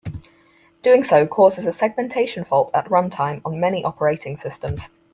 Doing 0.81 1.03
so 1.03 1.27
causes 1.27 1.67
a 1.67 1.71
segmentation 1.71 2.43
fault 2.43 2.71
at 2.73 2.87
runtime 2.89 3.39
on 3.45 3.59
many 3.59 3.83
operating 3.85 4.35
systems. 4.35 4.89